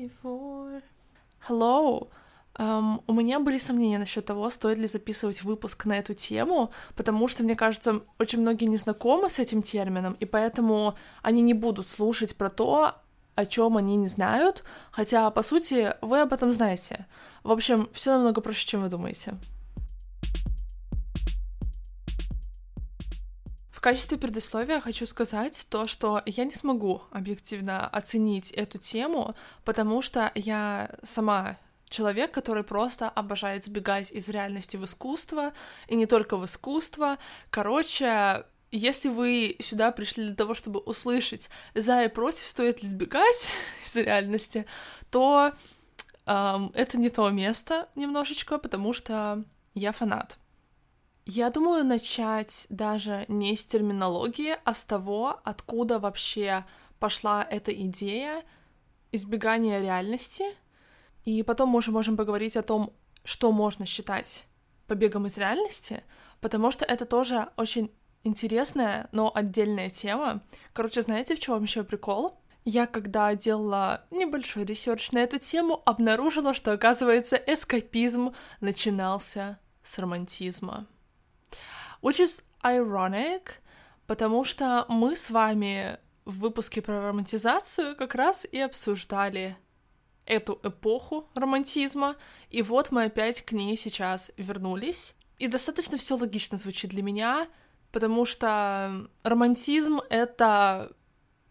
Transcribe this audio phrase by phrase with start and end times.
[0.00, 0.82] before.
[1.48, 2.08] Hello.
[2.58, 7.28] Um, у меня были сомнения насчет того, стоит ли записывать выпуск на эту тему, потому
[7.28, 11.86] что, мне кажется, очень многие не знакомы с этим термином, и поэтому они не будут
[11.86, 12.96] слушать про то,
[13.34, 17.06] о чем они не знают, хотя, по сути, вы об этом знаете.
[17.44, 19.34] В общем, все намного проще, чем вы думаете.
[23.80, 29.34] В качестве предисловия хочу сказать то, что я не смогу объективно оценить эту тему,
[29.64, 31.56] потому что я сама
[31.88, 35.54] человек, который просто обожает сбегать из реальности в искусство,
[35.88, 37.16] и не только в искусство.
[37.48, 43.48] Короче, если вы сюда пришли для того, чтобы услышать за и против, стоит ли сбегать
[43.86, 44.66] из реальности,
[45.10, 45.54] то
[46.26, 49.42] эм, это не то место немножечко, потому что
[49.72, 50.36] я фанат.
[51.26, 56.64] Я думаю начать даже не с терминологии, а с того, откуда вообще
[56.98, 58.42] пошла эта идея
[59.12, 60.44] избегания реальности.
[61.24, 62.92] И потом мы уже можем поговорить о том,
[63.24, 64.46] что можно считать
[64.86, 66.02] побегом из реальности,
[66.40, 67.90] потому что это тоже очень
[68.22, 70.42] интересная, но отдельная тема.
[70.72, 72.40] Короче, знаете, в чем еще прикол?
[72.64, 80.86] Я, когда делала небольшой research на эту тему, обнаружила, что, оказывается, эскапизм начинался с романтизма.
[82.02, 83.42] Which is ironic,
[84.06, 89.56] потому что мы с вами в выпуске про романтизацию как раз и обсуждали
[90.26, 92.16] эту эпоху романтизма,
[92.50, 95.14] и вот мы опять к ней сейчас вернулись.
[95.38, 97.48] И достаточно все логично звучит для меня,
[97.90, 100.92] потому что романтизм— это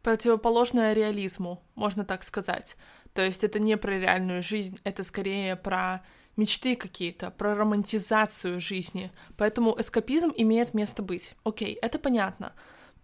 [0.04, 2.78] противоположное реализму, можно так сказать.
[3.14, 6.04] То есть это не про реальную жизнь, это скорее про
[6.40, 9.12] мечты какие-то, про романтизацию жизни.
[9.38, 11.36] Поэтому эскапизм имеет место быть.
[11.44, 12.54] Окей, это понятно.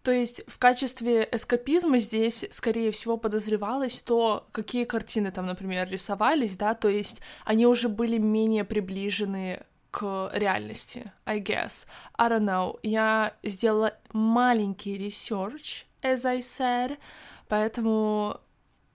[0.02, 6.56] То есть в качестве эскапизма здесь, скорее всего, подозревалось то, какие картины там, например, рисовались,
[6.56, 11.88] да, то есть они уже были менее приближены к реальности, I guess.
[12.19, 12.79] I don't know.
[12.84, 17.00] Я сделала маленький research, as I said,
[17.47, 18.40] поэтому,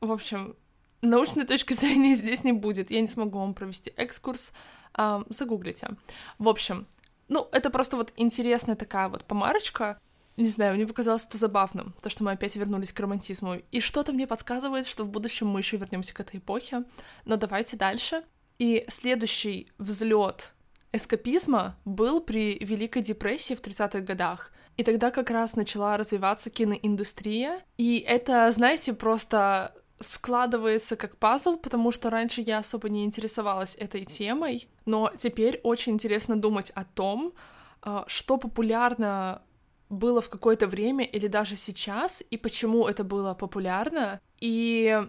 [0.00, 0.54] в общем,
[1.02, 2.90] научной точки зрения здесь не будет.
[2.90, 4.52] Я не смогу вам провести экскурс.
[4.94, 5.90] А, загуглите.
[6.38, 6.86] В общем,
[7.28, 10.00] ну, это просто вот интересная такая вот помарочка.
[10.36, 13.56] Не знаю, мне показалось это забавным, то, что мы опять вернулись к романтизму.
[13.70, 16.84] И что-то мне подсказывает, что в будущем мы еще вернемся к этой эпохе.
[17.24, 18.22] Но давайте дальше.
[18.58, 20.54] И следующий взлет
[20.92, 24.52] эскапизма был при Великой депрессии в 30-х годах.
[24.76, 27.60] И тогда как раз начала развиваться киноиндустрия.
[27.76, 34.04] И это, знаете, просто складывается как пазл, потому что раньше я особо не интересовалась этой
[34.04, 37.34] темой, но теперь очень интересно думать о том,
[37.82, 39.42] а, что популярно
[39.90, 45.02] было в какое-то время или даже сейчас, и почему это было популярно, и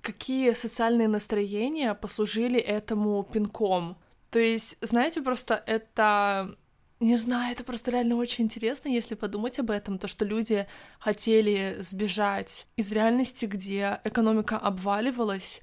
[0.00, 3.96] какие социальные настроения послужили этому пинком.
[4.30, 6.56] То есть, знаете, просто это
[6.98, 10.66] не знаю, это просто реально очень интересно, если подумать об этом, то, что люди
[10.98, 15.60] хотели сбежать из реальности, где экономика обваливалась,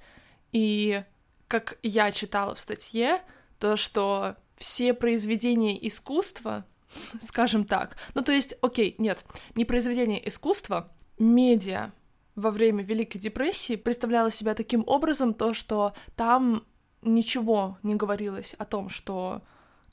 [0.51, 1.03] и,
[1.47, 3.19] как я читала в статье,
[3.59, 6.65] то, что все произведения искусства,
[7.19, 11.91] скажем так, ну то есть, окей, нет, не произведения искусства, медиа
[12.35, 16.63] во время Великой депрессии представляла себя таким образом, то, что там
[17.01, 19.41] ничего не говорилось о том, что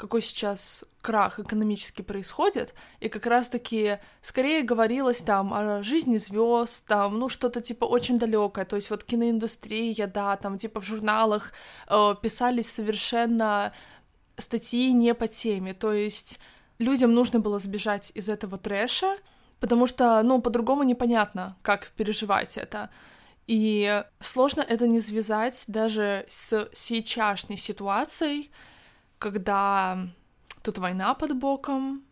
[0.01, 7.19] какой сейчас крах экономически происходит, и как раз-таки скорее говорилось там о жизни звезд, там,
[7.19, 11.53] ну, что-то типа очень далекое, то есть вот киноиндустрия, да, там типа в журналах
[11.89, 13.73] э, писались совершенно
[14.37, 16.41] статьи не по теме, то есть
[16.79, 19.17] людям нужно было сбежать из этого трэша,
[19.61, 22.89] потому что, ну, по-другому непонятно, как переживать это.
[23.47, 28.51] И сложно это не связать даже с сейчасшней ситуацией,
[29.21, 30.09] когда
[30.63, 32.05] тут война под боком,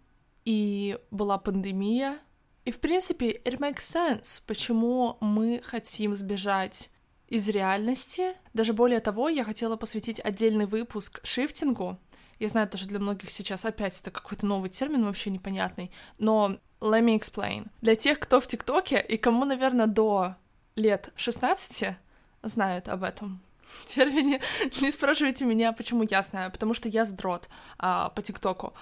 [0.49, 2.19] и была пандемия.
[2.65, 6.89] И, в принципе, it makes sense, почему мы хотим сбежать
[7.27, 8.35] из реальности.
[8.55, 11.99] Даже более того, я хотела посвятить отдельный выпуск шифтингу.
[12.39, 15.91] Я знаю, тоже для многих сейчас опять это какой-то новый термин, вообще непонятный.
[16.19, 17.69] Но let me explain.
[17.83, 20.37] Для тех, кто в ТикТоке и кому, наверное, до
[20.77, 21.97] лет 16
[22.43, 23.43] знают об этом
[23.87, 24.41] термине.
[24.81, 27.49] Не спрашивайте меня, почему я знаю, потому что я сдрот
[27.79, 28.75] а, по ТикТоку.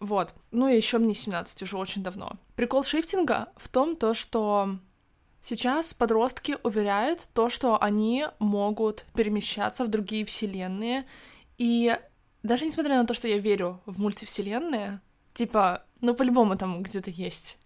[0.00, 0.34] Вот.
[0.50, 2.32] Ну и еще мне 17, уже очень давно.
[2.56, 4.76] Прикол шифтинга в том, то, что
[5.42, 11.06] сейчас подростки уверяют то, что они могут перемещаться в другие вселенные.
[11.56, 11.96] И
[12.42, 15.00] даже несмотря на то, что я верю в мультивселенные,
[15.34, 17.58] типа, ну по-любому там где-то есть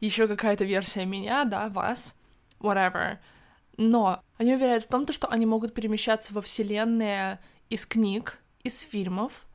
[0.00, 2.14] еще какая-то версия меня, да, вас,
[2.60, 3.18] whatever—
[3.78, 7.40] Но они уверяют в том, что они могут перемещаться во вселенные
[7.70, 9.46] из книг, из фильмов.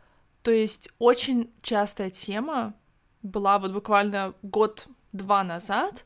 [0.41, 2.73] То есть очень частая тема
[3.21, 6.05] была вот буквально год-два назад,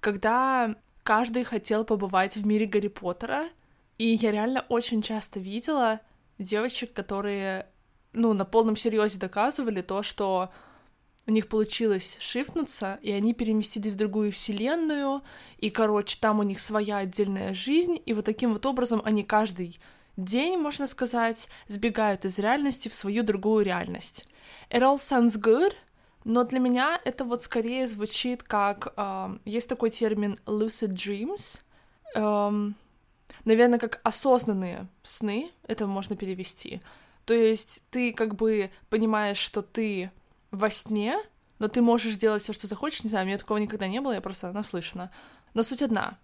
[0.00, 3.48] когда каждый хотел побывать в мире Гарри Поттера,
[3.98, 6.00] и я реально очень часто видела
[6.38, 7.66] девочек, которые,
[8.14, 10.50] ну, на полном серьезе доказывали то, что
[11.28, 15.22] у них получилось шифнуться, и они переместились в другую вселенную,
[15.58, 19.78] и, короче, там у них своя отдельная жизнь, и вот таким вот образом они каждый
[20.16, 24.26] день, можно сказать, сбегают из реальности в свою другую реальность.
[24.70, 25.74] It all sounds good,
[26.24, 28.94] но для меня это вот скорее звучит как...
[28.96, 31.60] Э, есть такой термин lucid dreams,
[32.14, 32.72] э,
[33.44, 36.80] наверное, как осознанные сны, это можно перевести.
[37.26, 40.10] То есть ты как бы понимаешь, что ты
[40.50, 41.18] во сне,
[41.58, 43.02] но ты можешь делать все, что захочешь.
[43.02, 45.10] Не знаю, у меня такого никогда не было, я просто наслышана.
[45.54, 46.18] Но суть одна.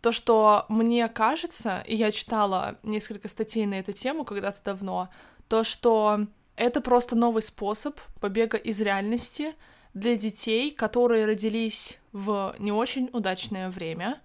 [0.00, 5.10] То, что мне кажется, и я читала несколько статей на эту тему когда-то давно,
[5.48, 9.54] то, что это просто новый способ побега из реальности
[9.92, 14.20] для детей, которые родились в не очень удачное время,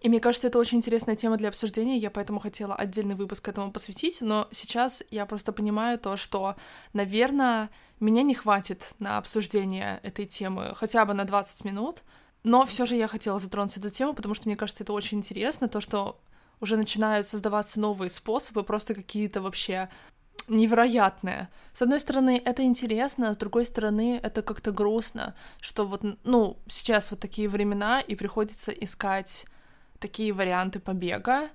[0.00, 3.70] и мне кажется, это очень интересная тема для обсуждения, я поэтому хотела отдельный выпуск этому
[3.70, 6.56] посвятить, но сейчас я просто понимаю то, что,
[6.94, 7.68] наверное,
[8.00, 12.02] меня не хватит на обсуждение этой темы хотя бы на 20 минут,
[12.42, 15.68] но все же я хотела затронуть эту тему, потому что мне кажется, это очень интересно,
[15.68, 16.20] то, что
[16.60, 19.88] уже начинают создаваться новые способы, просто какие-то вообще
[20.48, 21.48] невероятные.
[21.72, 26.56] С одной стороны, это интересно, а с другой стороны, это как-то грустно, что вот, ну,
[26.66, 29.46] сейчас вот такие времена, и приходится искать
[29.98, 31.50] такие варианты побега.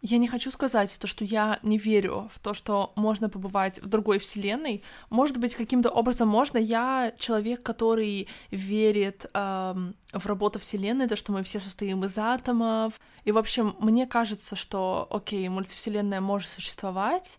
[0.00, 3.88] Я не хочу сказать то, что я не верю в то, что можно побывать в
[3.88, 4.84] другой вселенной.
[5.10, 6.56] Может быть, каким-то образом можно.
[6.58, 13.00] Я человек, который верит эм, в работу вселенной, то, что мы все состоим из атомов.
[13.24, 17.38] И, в общем, мне кажется, что, окей, мультивселенная может существовать,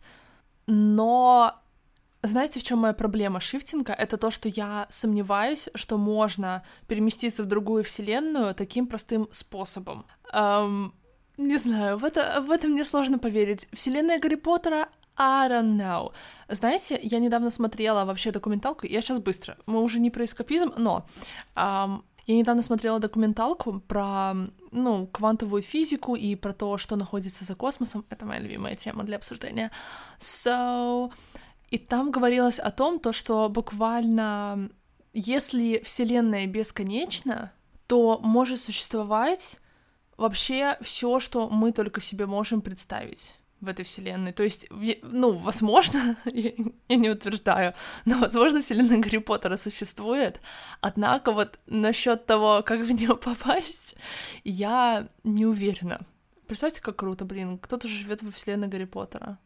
[0.67, 1.55] но
[2.21, 3.93] знаете, в чем моя проблема шифтинга?
[3.93, 10.05] Это то, что я сомневаюсь, что можно переместиться в другую вселенную таким простым способом.
[10.33, 10.91] Um,
[11.39, 13.67] не знаю, в это, в это мне сложно поверить.
[13.71, 16.11] Вселенная Гарри Поттера I don't know.
[16.49, 21.05] Знаете, я недавно смотрела вообще документалку, я сейчас быстро, мы уже не про эскапизм, но
[21.55, 24.33] um, я недавно смотрела документалку про,
[24.71, 28.05] ну, квантовую физику и про то, что находится за космосом.
[28.09, 29.71] Это моя любимая тема для обсуждения.
[30.19, 31.11] So,
[31.71, 34.69] и там говорилось о том, то, что буквально,
[35.13, 37.51] если Вселенная бесконечна,
[37.87, 39.57] то может существовать
[40.19, 44.33] вообще все, что мы только себе можем представить в этой вселенной.
[44.33, 44.67] То есть,
[45.01, 47.73] ну, возможно, я не утверждаю,
[48.05, 50.41] но, возможно, вселенная Гарри Поттера существует,
[50.81, 53.95] однако вот насчет того, как в нее попасть,
[54.43, 56.01] я не уверена.
[56.47, 59.37] Представьте, как круто, блин, кто-то живет во вселенной Гарри Поттера.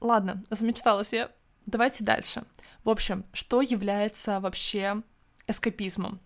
[0.00, 1.30] Ладно, замечталась я.
[1.66, 2.44] Давайте дальше.
[2.84, 5.02] В общем, что является вообще
[5.46, 6.20] эскапизмом?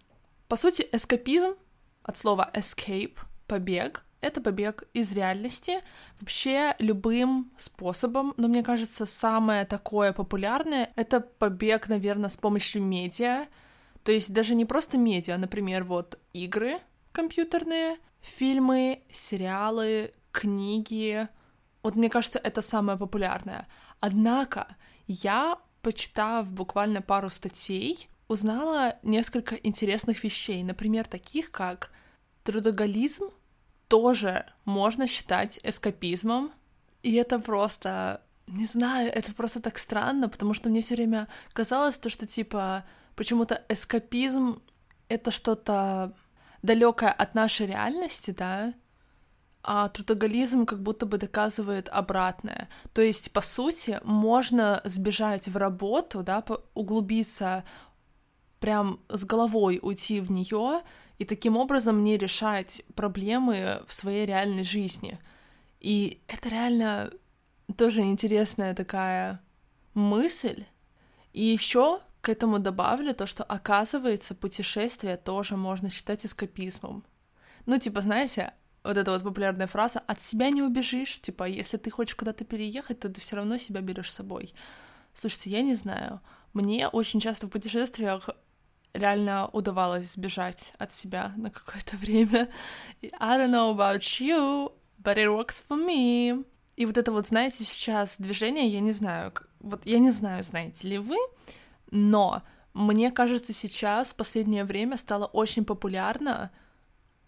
[0.48, 1.54] По сути, эскапизм
[2.02, 3.18] от слова escape
[3.48, 4.04] побег.
[4.20, 5.80] Это побег из реальности
[6.20, 13.46] вообще любым способом, но мне кажется, самое такое популярное— это побег, наверное, с помощью медиа,
[14.02, 16.78] то есть даже не просто медиа, а, например, вот игры
[17.12, 21.28] компьютерные, фильмы, сериалы, книги.
[21.82, 23.66] Вот мне кажется, это самое популярное.
[24.00, 24.66] Однако
[25.06, 31.90] я, почитав буквально пару статей, узнала несколько интересных вещей, например, таких как
[32.44, 33.30] трудоголизм
[33.88, 36.52] тоже можно считать эскапизмом,
[37.02, 41.98] и это просто, не знаю, это просто так странно, потому что мне все время казалось
[41.98, 42.84] то, что типа
[43.16, 44.62] почему-то эскапизм
[45.08, 46.14] это что-то
[46.62, 48.74] далекое от нашей реальности, да,
[49.62, 52.68] а трудоголизм как будто бы доказывает обратное.
[52.92, 57.64] То есть, по сути, можно сбежать в работу, да, углубиться
[58.60, 60.82] прям с головой уйти в нее
[61.18, 65.18] и таким образом не решать проблемы в своей реальной жизни.
[65.80, 67.10] И это реально
[67.76, 69.40] тоже интересная такая
[69.94, 70.64] мысль.
[71.32, 77.04] И еще к этому добавлю то, что оказывается путешествие тоже можно считать эскапизмом.
[77.66, 81.90] Ну, типа, знаете, вот эта вот популярная фраза «от себя не убежишь», типа, если ты
[81.90, 84.54] хочешь куда-то переехать, то ты все равно себя берешь с собой.
[85.14, 86.20] Слушайте, я не знаю,
[86.54, 88.30] мне очень часто в путешествиях
[88.98, 92.48] реально удавалось сбежать от себя на какое-то время.
[93.18, 96.44] I don't know about you, but it works for me.
[96.76, 100.86] И вот это вот, знаете, сейчас движение, я не знаю, вот я не знаю, знаете
[100.86, 101.16] ли вы,
[101.90, 106.52] но мне кажется, сейчас в последнее время стало очень популярно,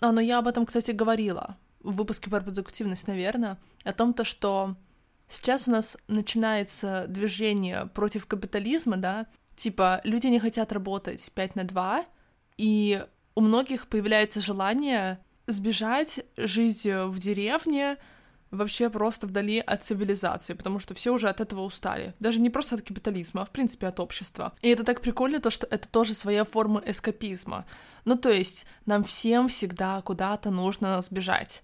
[0.00, 4.22] а, но я об этом, кстати, говорила в выпуске про продуктивность, наверное, о том, то,
[4.22, 4.76] что
[5.28, 9.26] сейчас у нас начинается движение против капитализма, да,
[9.60, 12.04] типа люди не хотят работать 5 на 2,
[12.56, 17.96] и у многих появляется желание сбежать, жить в деревне,
[18.50, 22.14] вообще просто вдали от цивилизации, потому что все уже от этого устали.
[22.20, 24.52] Даже не просто от капитализма, а в принципе от общества.
[24.62, 27.64] И это так прикольно, то, что это тоже своя форма эскапизма.
[28.04, 31.62] Ну, то есть нам всем всегда куда-то нужно сбежать.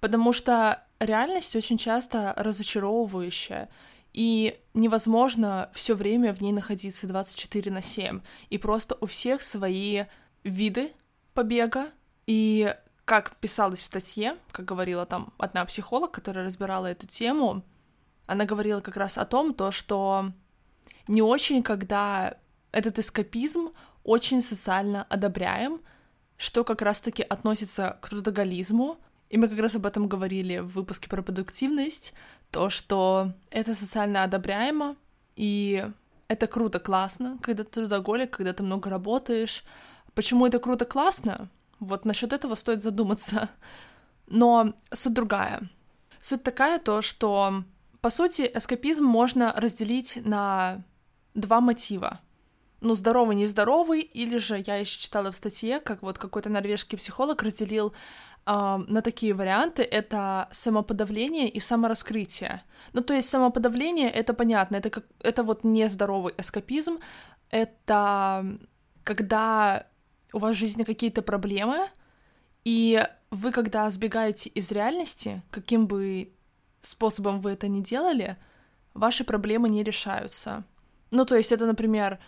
[0.00, 3.68] Потому что реальность очень часто разочаровывающая,
[4.16, 8.22] и невозможно все время в ней находиться 24 на 7.
[8.48, 10.04] И просто у всех свои
[10.42, 10.92] виды
[11.34, 11.90] побега,
[12.26, 17.62] и как писалось в статье, как говорила там одна психолог, которая разбирала эту тему,
[18.24, 20.32] она говорила как раз о том, то, что
[21.08, 22.38] не очень, когда
[22.72, 23.68] этот эскапизм
[24.02, 25.82] очень социально одобряем,
[26.38, 31.08] что как раз-таки относится к трудоголизму, и мы как раз об этом говорили в выпуске
[31.08, 32.14] про продуктивность,
[32.50, 34.96] то, что это социально одобряемо,
[35.34, 35.86] и
[36.28, 39.64] это круто, классно, когда ты трудоголик, когда ты много работаешь.
[40.14, 41.50] Почему это круто, классно?
[41.78, 43.50] Вот насчет этого стоит задуматься.
[44.26, 45.68] Но суть другая.
[46.20, 47.62] Суть такая то, что,
[48.00, 50.82] по сути, эскапизм можно разделить на
[51.34, 52.20] два мотива.
[52.80, 57.42] Ну, здоровый, нездоровый, или же я еще читала в статье, как вот какой-то норвежский психолог
[57.42, 57.94] разделил
[58.46, 59.82] на такие варианты.
[59.82, 62.62] Это самоподавление и самораскрытие.
[62.92, 66.98] Ну, то есть самоподавление, это понятно, это, как, это вот нездоровый эскапизм,
[67.50, 68.58] это
[69.04, 69.86] когда
[70.32, 71.88] у вас в жизни какие-то проблемы,
[72.64, 76.32] и вы, когда сбегаете из реальности, каким бы
[76.82, 78.36] способом вы это ни делали,
[78.94, 80.64] ваши проблемы не решаются.
[81.10, 82.18] Ну, то есть это, например,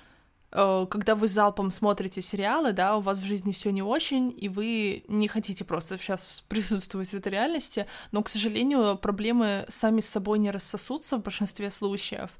[0.50, 5.04] когда вы залпом смотрите сериалы, да, у вас в жизни все не очень, и вы
[5.06, 10.38] не хотите просто сейчас присутствовать в этой реальности, но, к сожалению, проблемы сами с собой
[10.38, 12.30] не рассосутся в большинстве случаев,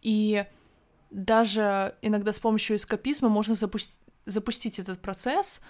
[0.00, 0.46] и
[1.10, 5.60] даже иногда с помощью эскапизма можно запустить, запустить этот процесс,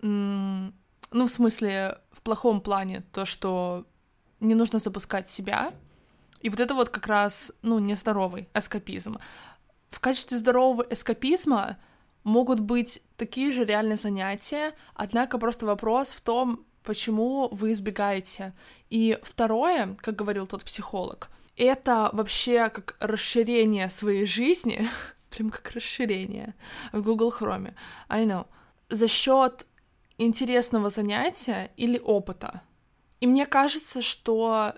[0.00, 0.72] ну,
[1.12, 3.86] в смысле, в плохом плане, то, что
[4.40, 5.72] не нужно запускать себя,
[6.40, 9.18] и вот это вот как раз, ну, нездоровый эскапизм.
[9.90, 11.78] В качестве здорового эскапизма
[12.24, 18.54] могут быть такие же реальные занятия, однако просто вопрос в том, почему вы избегаете.
[18.90, 24.88] И второе, как говорил тот психолог, это вообще как расширение своей жизни,
[25.30, 26.54] прям как расширение
[26.92, 27.74] в Google Chrome.
[28.08, 28.46] I know.
[28.88, 29.66] За счет
[30.16, 32.62] интересного занятия или опыта.
[33.20, 34.74] И мне кажется, что,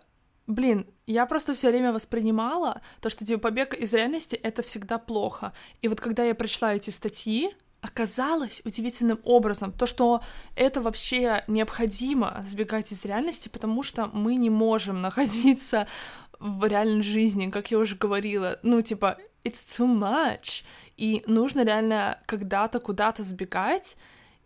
[0.51, 5.53] блин, я просто все время воспринимала то, что типа побег из реальности это всегда плохо.
[5.81, 10.23] И вот когда я прочла эти статьи, оказалось удивительным образом то, что
[10.55, 15.87] это вообще необходимо сбегать из реальности, потому что мы не можем находиться
[16.39, 18.59] в реальной жизни, как я уже говорила.
[18.63, 20.65] Ну, типа, it's too much.
[20.97, 23.97] И нужно реально когда-то куда-то сбегать.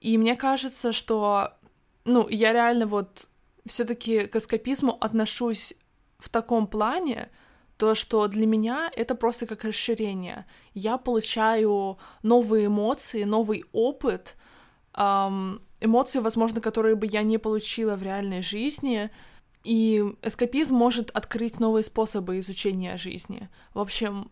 [0.00, 1.54] И мне кажется, что,
[2.04, 3.28] ну, я реально вот
[3.66, 5.74] все-таки к эскапизму отношусь
[6.24, 7.28] в таком плане,
[7.76, 10.46] то, что для меня это просто как расширение.
[10.72, 14.36] Я получаю новые эмоции, новый опыт,
[14.94, 19.10] эм, эмоции, возможно, которые бы я не получила в реальной жизни,
[19.64, 23.50] и эскапизм может открыть новые способы изучения жизни.
[23.74, 24.30] В общем,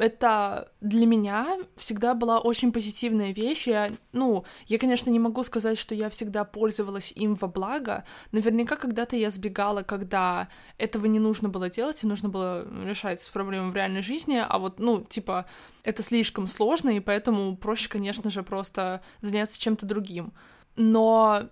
[0.00, 3.66] это для меня всегда была очень позитивная вещь.
[3.66, 8.04] Я, ну, я, конечно, не могу сказать, что я всегда пользовалась им во благо.
[8.32, 13.72] Наверняка когда-то я сбегала, когда этого не нужно было делать, и нужно было решать проблемы
[13.72, 15.44] в реальной жизни, а вот, ну, типа,
[15.82, 20.32] это слишком сложно, и поэтому проще, конечно же, просто заняться чем-то другим.
[20.76, 21.42] Но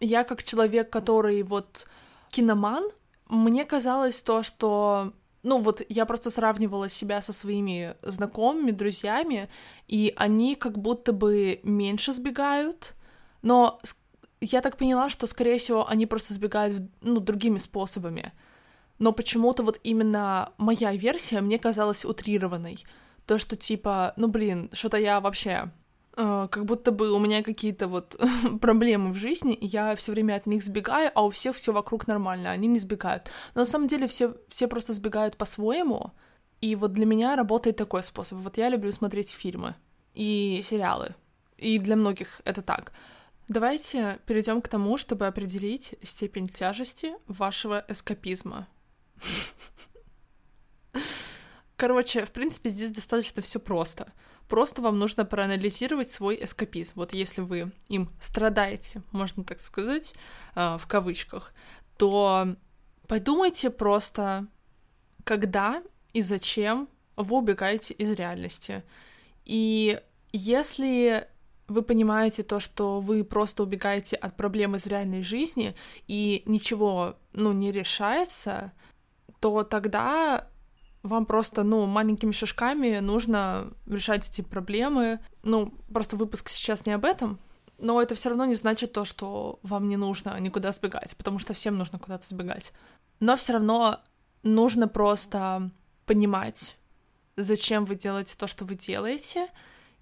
[0.00, 1.88] я как человек, который вот
[2.30, 2.84] киноман,
[3.28, 9.48] мне казалось то, что ну вот я просто сравнивала себя со своими знакомыми, друзьями,
[9.86, 12.94] и они как будто бы меньше сбегают,
[13.42, 13.80] но
[14.40, 18.32] я так поняла, что, скорее всего, они просто сбегают ну, другими способами.
[18.98, 22.84] Но почему-то вот именно моя версия мне казалась утрированной.
[23.26, 25.70] То, что типа, ну блин, что-то я вообще
[26.18, 28.20] как будто бы у меня какие-то вот
[28.60, 32.08] проблемы в жизни, и я все время от них сбегаю, а у всех все вокруг
[32.08, 33.30] нормально, они не сбегают.
[33.54, 36.12] Но на самом деле все, все просто сбегают по-своему,
[36.60, 38.38] и вот для меня работает такой способ.
[38.38, 39.76] Вот я люблю смотреть фильмы
[40.14, 41.14] и сериалы,
[41.56, 42.92] и для многих это так.
[43.46, 48.66] Давайте перейдем к тому, чтобы определить степень тяжести вашего эскапизма.
[51.76, 54.12] Короче, в принципе, здесь достаточно все просто.
[54.48, 56.92] Просто вам нужно проанализировать свой эскапизм.
[56.96, 60.14] Вот если вы им страдаете, можно так сказать,
[60.54, 61.52] а, в кавычках,
[61.98, 62.56] то
[63.06, 64.46] подумайте просто,
[65.24, 65.82] когда
[66.14, 68.84] и зачем вы убегаете из реальности.
[69.44, 70.00] И
[70.32, 71.28] если
[71.66, 75.74] вы понимаете то, что вы просто убегаете от проблем из реальной жизни
[76.06, 78.72] и ничего, ну, не решается,
[79.40, 80.48] то тогда
[81.02, 85.20] вам просто, ну, маленькими шажками нужно решать эти проблемы.
[85.42, 87.38] Ну, просто выпуск сейчас не об этом,
[87.78, 91.52] но это все равно не значит то, что вам не нужно никуда сбегать, потому что
[91.52, 92.72] всем нужно куда-то сбегать.
[93.20, 94.00] Но все равно
[94.42, 95.70] нужно просто
[96.06, 96.76] понимать,
[97.36, 99.48] зачем вы делаете то, что вы делаете,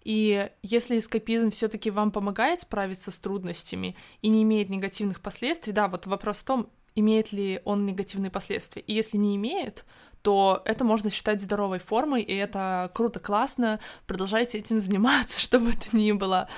[0.07, 5.89] и если эскапизм все-таки вам помогает справиться с трудностями и не имеет негативных последствий, да,
[5.89, 8.83] вот вопрос в том, имеет ли он негативные последствия.
[8.83, 9.85] И если не имеет,
[10.27, 13.79] то это можно считать здоровой формой, и это круто, классно,
[14.09, 16.49] продолжайте этим заниматься, что бы это ни было.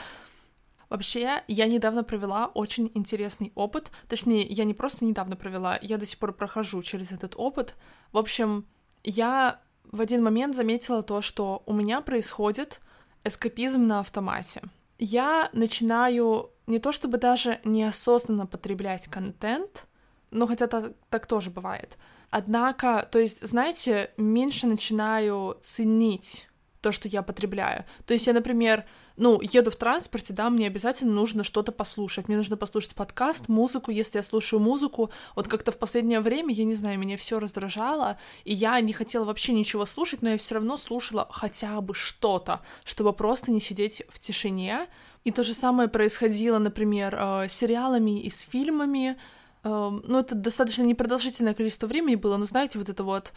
[0.89, 6.07] Вообще, я недавно провела очень интересный опыт, точнее, я не просто недавно провела, я до
[6.07, 7.75] сих пор прохожу через этот опыт.
[8.11, 8.65] В общем,
[9.05, 12.81] я в один момент заметила то, что у меня происходит
[13.23, 14.63] эскапизм на автомате.
[14.99, 19.85] Я начинаю не то чтобы даже неосознанно потреблять контент,
[20.31, 21.99] но хотя так, так тоже бывает.
[22.31, 26.49] Однако, то есть, знаете, меньше начинаю ценить
[26.81, 27.85] то, что я потребляю.
[28.07, 28.85] То есть я, например,
[29.17, 32.29] ну, еду в транспорте, да, мне обязательно нужно что-то послушать.
[32.29, 33.91] Мне нужно послушать подкаст, музыку.
[33.91, 38.19] Если я слушаю музыку, вот как-то в последнее время, я не знаю, меня все раздражало,
[38.45, 42.61] и я не хотела вообще ничего слушать, но я все равно слушала хотя бы что-то,
[42.85, 44.87] чтобы просто не сидеть в тишине.
[45.25, 49.19] И то же самое происходило, например, э, с сериалами и с фильмами.
[49.65, 53.33] Эм, ну, это достаточно непродолжительное количество времени было, но знаете, вот это вот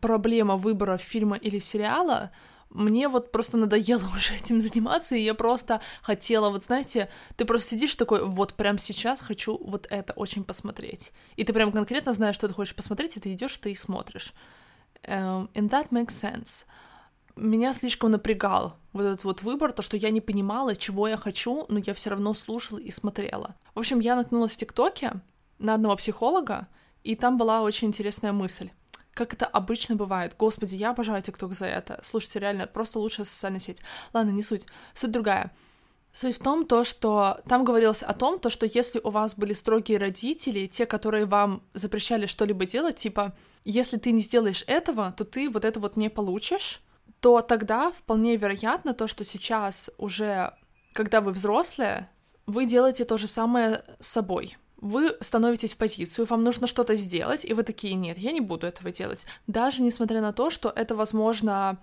[0.00, 2.32] проблема выбора фильма или сериала,
[2.70, 7.70] мне вот просто надоело уже этим заниматься, и я просто хотела, вот знаете, ты просто
[7.70, 11.12] сидишь такой, вот прям сейчас хочу вот это очень посмотреть.
[11.36, 14.34] И ты прям конкретно знаешь, что ты хочешь посмотреть, и ты идешь, ты и смотришь.
[15.04, 16.66] Um, and that makes sense.
[17.40, 21.66] Меня слишком напрягал вот этот вот выбор, то, что я не понимала, чего я хочу,
[21.68, 23.54] но я все равно слушала и смотрела.
[23.74, 25.12] В общем, я наткнулась в ТикТоке
[25.58, 26.66] на одного психолога,
[27.04, 28.70] и там была очень интересная мысль
[29.18, 30.36] как это обычно бывает.
[30.38, 31.98] Господи, я обожаю ТикТок за это.
[32.04, 33.78] Слушайте, реально, просто лучшая социальная сеть.
[34.14, 34.64] Ладно, не суть.
[34.94, 35.50] Суть другая.
[36.14, 39.54] Суть в том, то, что там говорилось о том, то, что если у вас были
[39.54, 45.24] строгие родители, те, которые вам запрещали что-либо делать, типа, если ты не сделаешь этого, то
[45.24, 46.80] ты вот это вот не получишь,
[47.20, 50.54] то тогда вполне вероятно то, что сейчас уже,
[50.92, 52.08] когда вы взрослые,
[52.46, 57.44] вы делаете то же самое с собой вы становитесь в позицию, вам нужно что-то сделать,
[57.44, 59.26] и вы такие, нет, я не буду этого делать.
[59.46, 61.78] Даже несмотря на то, что это, возможно,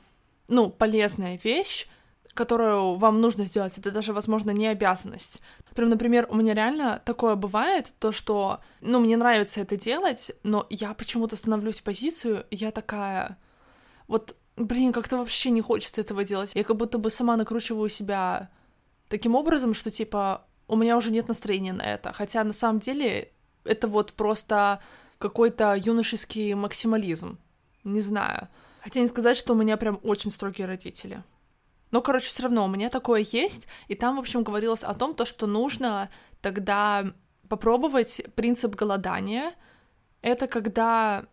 [0.47, 1.87] ну, полезная вещь,
[2.33, 5.41] которую вам нужно сделать, это даже, возможно, не обязанность.
[5.73, 10.65] Прям, например, у меня реально такое бывает, то, что, ну, мне нравится это делать, но
[10.69, 13.37] я почему-то становлюсь в позицию, я такая,
[14.07, 16.53] вот, блин, как-то вообще не хочется этого делать.
[16.55, 18.49] Я как будто бы сама накручиваю себя
[19.09, 22.11] таким образом, что, типа, у меня уже нет настроения на это.
[22.13, 23.31] Хотя на самом деле
[23.63, 24.81] это вот просто
[25.17, 27.37] какой-то юношеский максимализм.
[27.83, 28.47] Не знаю.
[28.81, 31.23] Хотя не сказать, что у меня прям очень строгие родители.
[31.91, 35.15] Но, короче, все равно у меня такое есть, и там, в общем, говорилось о том,
[35.15, 36.09] то, что нужно
[36.41, 37.05] тогда
[37.47, 39.53] попробовать принцип голодания.
[40.21, 41.25] Это когда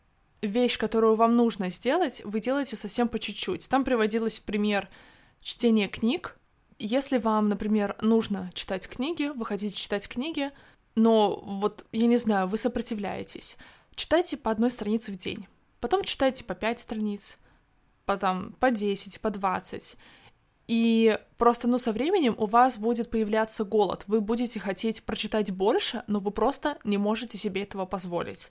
[0.43, 3.69] вещь, которую вам нужно сделать, вы делаете совсем по чуть-чуть.
[3.69, 4.89] Там приводилось в пример
[5.41, 6.37] чтение книг,
[6.79, 10.51] если вам, например, нужно читать книги, вы хотите читать книги,
[10.97, 13.57] но вот, я не знаю, вы сопротивляетесь,
[13.95, 15.47] читайте по одной странице в день,
[15.81, 17.39] потом читайте по пять страниц,
[18.05, 19.97] потом по 10, по 20,
[20.67, 26.03] и просто, ну, со временем у вас будет появляться голод, вы будете хотеть прочитать больше,
[26.09, 28.51] но вы просто не можете себе этого позволить.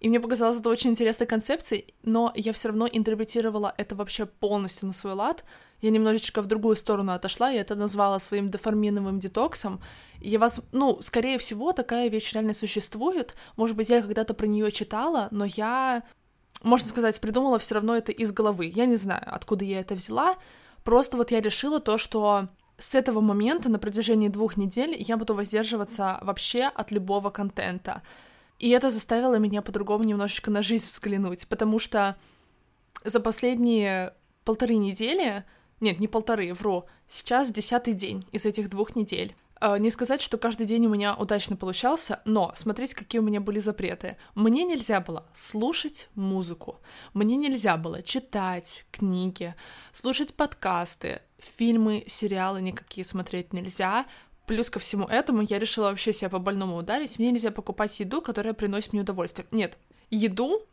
[0.00, 4.86] И мне показалось это очень интересной концепцией, но я все равно интерпретировала это вообще полностью
[4.86, 5.44] на свой лад.
[5.80, 9.80] Я немножечко в другую сторону отошла, и это назвала своим деформиновым детоксом.
[10.20, 13.34] И я вас, ну, скорее всего, такая вещь реально существует.
[13.56, 16.04] Может быть, я когда-то про нее читала, но я,
[16.62, 18.70] можно сказать, придумала все равно это из головы.
[18.72, 20.36] Я не знаю, откуда я это взяла.
[20.84, 25.34] Просто вот я решила то, что с этого момента на протяжении двух недель я буду
[25.34, 28.02] воздерживаться вообще от любого контента.
[28.58, 32.16] И это заставило меня по-другому немножечко на жизнь взглянуть, потому что
[33.04, 35.44] за последние полторы недели,
[35.80, 39.36] нет, не полторы, вру, сейчас десятый день из этих двух недель.
[39.60, 43.40] А, не сказать, что каждый день у меня удачно получался, но смотрите, какие у меня
[43.40, 44.16] были запреты.
[44.34, 46.80] Мне нельзя было слушать музыку,
[47.12, 49.54] мне нельзя было читать книги,
[49.92, 54.06] слушать подкасты, фильмы, сериалы никакие смотреть нельзя,
[54.48, 57.18] Плюс ко всему этому я решила вообще себя по-больному ударить.
[57.18, 59.46] Мне нельзя покупать еду, которая приносит мне удовольствие.
[59.50, 59.76] Нет,
[60.08, 60.66] еду,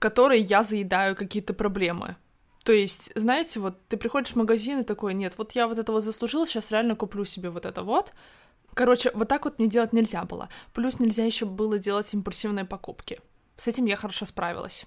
[0.00, 2.16] которой я заедаю какие-то проблемы.
[2.64, 5.92] То есть, знаете, вот ты приходишь в магазин и такой, нет, вот я вот это
[5.92, 8.12] вот заслужила, сейчас реально куплю себе вот это вот.
[8.74, 10.48] Короче, вот так вот мне делать нельзя было.
[10.72, 13.20] Плюс нельзя еще было делать импульсивные покупки.
[13.56, 14.86] С этим я хорошо справилась.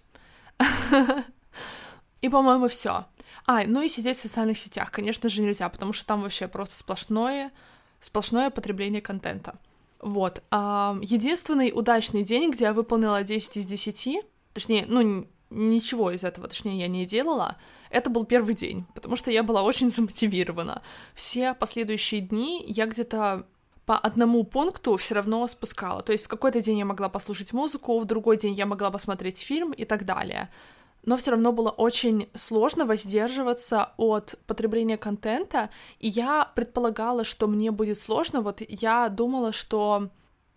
[2.19, 3.05] И, по-моему, все.
[3.45, 6.77] А, ну и сидеть в социальных сетях, конечно же, нельзя, потому что там вообще просто
[6.77, 7.51] сплошное,
[8.03, 9.55] сплошное потребление контента.
[9.99, 10.43] Вот.
[10.51, 16.47] А, единственный удачный день, где я выполнила 10 из 10, точнее, ну, ничего из этого,
[16.47, 17.57] точнее, я не делала,
[17.89, 20.81] это был первый день, потому что я была очень замотивирована.
[21.13, 23.45] Все последующие дни я где-то
[23.85, 26.01] по одному пункту все равно спускала.
[26.01, 29.39] То есть в какой-то день я могла послушать музыку, в другой день я могла посмотреть
[29.39, 30.49] фильм и так далее.
[31.05, 37.71] Но все равно было очень сложно воздерживаться от потребления контента, и я предполагала, что мне
[37.71, 38.41] будет сложно.
[38.41, 40.09] Вот я думала, что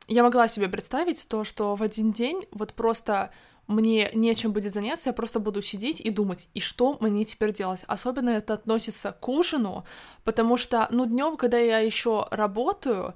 [0.09, 3.33] я могла себе представить то, что в один день вот просто
[3.67, 7.85] мне нечем будет заняться, я просто буду сидеть и думать, и что мне теперь делать.
[7.89, 9.85] Особенно это относится к ужину,
[10.23, 13.15] потому что, ну, днем, когда я еще работаю,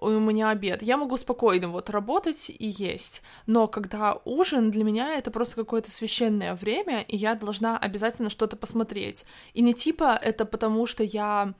[0.00, 5.16] у меня обед, я могу спокойно вот работать и есть, но когда ужин, для меня
[5.16, 9.24] это просто какое-то священное время, и я должна обязательно что-то посмотреть.
[9.54, 11.54] И не типа это потому, что я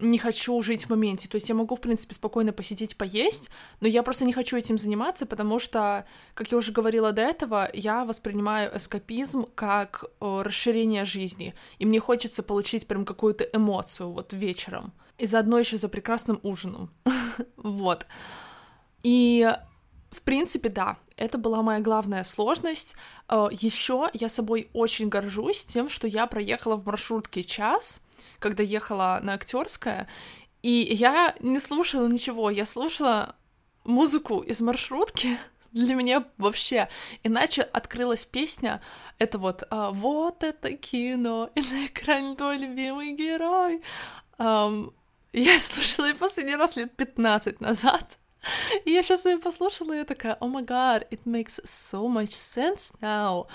[0.00, 1.28] не хочу жить в моменте.
[1.28, 4.78] То есть я могу, в принципе, спокойно посидеть, поесть, но я просто не хочу этим
[4.78, 11.04] заниматься, потому что, как я уже говорила до этого, я воспринимаю эскапизм как э, расширение
[11.04, 14.92] жизни, и мне хочется получить прям какую-то эмоцию вот вечером.
[15.20, 16.90] И заодно еще за прекрасным ужином.
[17.56, 18.06] вот.
[19.02, 19.46] И
[20.10, 22.96] в принципе, да, это была моя главная сложность.
[23.28, 28.00] Э, еще я собой очень горжусь тем, что я проехала в маршрутке час,
[28.38, 30.08] когда ехала на актерское,
[30.62, 33.36] и я не слушала ничего, я слушала
[33.84, 35.38] музыку из маршрутки,
[35.72, 36.88] для меня вообще.
[37.22, 38.80] Иначе открылась песня,
[39.18, 43.82] это вот а, «Вот это кино, и на экране твой любимый герой».
[44.38, 44.94] Um,
[45.32, 48.18] я слушала ее последний раз лет 15 назад.
[48.84, 52.30] И я сейчас ее послушала, и я такая, oh my God, it makes so much
[52.30, 53.46] sense now.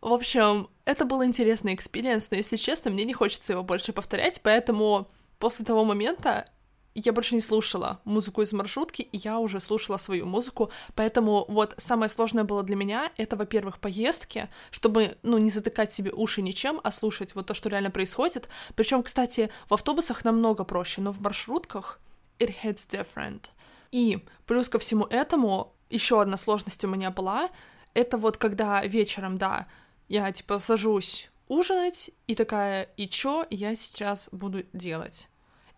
[0.00, 4.40] В общем, это был интересный experience, но, если честно, мне не хочется его больше повторять,
[4.42, 6.48] поэтому после того момента
[7.04, 11.74] я больше не слушала музыку из маршрутки, и я уже слушала свою музыку, поэтому вот
[11.76, 16.80] самое сложное было для меня, это, во-первых, поездки, чтобы, ну, не затыкать себе уши ничем,
[16.82, 18.48] а слушать вот то, что реально происходит.
[18.74, 22.00] Причем, кстати, в автобусах намного проще, но в маршрутках
[22.38, 23.50] it hits different.
[23.90, 27.50] И плюс ко всему этому, еще одна сложность у меня была,
[27.94, 29.66] это вот когда вечером, да,
[30.08, 35.28] я, типа, сажусь ужинать и такая, и чё я сейчас буду делать?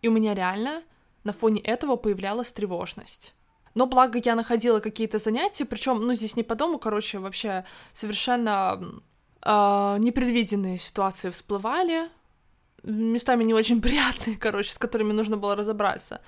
[0.02, 0.82] И у меня реально
[1.24, 3.34] на фоне этого появлялась тревожность.
[3.74, 8.80] Но благо я находила какие-то занятия, причем, ну, здесь не по дому, короче, вообще совершенно
[9.42, 12.08] э, непредвиденные ситуации всплывали,
[12.82, 16.20] местами не очень приятные, короче, с которыми нужно было разобраться.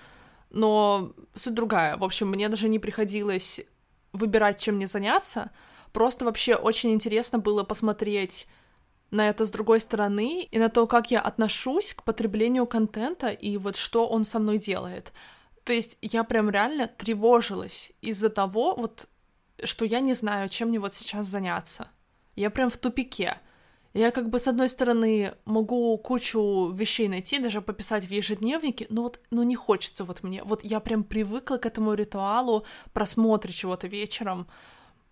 [0.50, 1.96] Но суть другая.
[1.96, 3.62] В общем, мне даже не приходилось
[4.12, 5.50] выбирать, чем мне заняться,
[5.92, 8.46] Просто вообще очень интересно было посмотреть
[9.12, 13.56] на это с другой стороны и на то, как я отношусь к потреблению контента и
[13.58, 15.12] вот что он со мной делает.
[15.64, 19.08] То есть я прям реально тревожилась из-за того, вот,
[19.62, 21.88] что я не знаю, чем мне вот сейчас заняться.
[22.34, 23.36] Я прям в тупике.
[23.94, 29.02] Я как бы с одной стороны могу кучу вещей найти, даже пописать в ежедневнике, но
[29.02, 30.42] вот но не хочется вот мне.
[30.42, 34.46] Вот я прям привыкла к этому ритуалу просмотра чего-то вечером.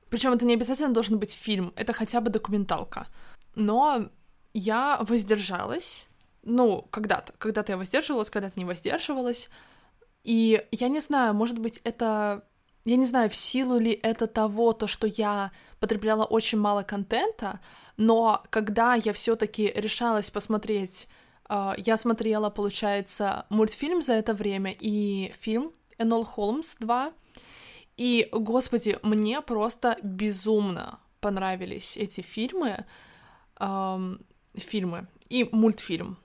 [0.09, 3.07] Причем это не обязательно должен быть фильм, это хотя бы документалка.
[3.55, 4.09] Но
[4.53, 6.07] я воздержалась,
[6.43, 9.49] ну, когда-то, когда-то я воздерживалась, когда-то не воздерживалась.
[10.25, 12.45] И я не знаю, может быть, это...
[12.87, 17.61] Я не знаю, в силу ли это того, то, что я потребляла очень мало контента,
[17.99, 21.07] но когда я все таки решалась посмотреть,
[21.51, 27.13] uh, я смотрела, получается, мультфильм за это время и фильм «Энол Холмс 2»,
[27.99, 32.87] и, господи, мне просто безумно понравились эти фильмы,
[33.61, 34.21] эм,
[34.55, 36.19] фильмы и мультфильм.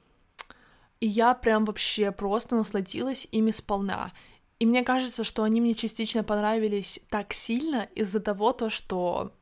[0.99, 4.11] И я прям вообще просто насладилась ими сполна.
[4.59, 9.33] И мне кажется, что они мне частично понравились так сильно из-за того, то, что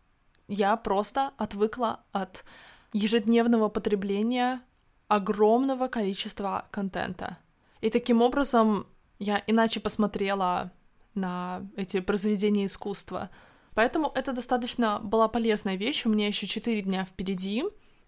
[0.47, 2.43] я просто отвыкла от
[2.91, 4.62] ежедневного потребления
[5.08, 7.38] огромного количества контента.
[7.82, 8.88] И таким образом
[9.19, 10.71] я иначе посмотрела
[11.13, 13.29] на эти произведения искусства.
[13.75, 16.06] Поэтому это достаточно была полезная вещь.
[16.06, 17.63] У меня еще 4 дня впереди.